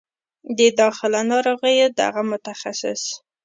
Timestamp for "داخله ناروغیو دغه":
0.79-2.21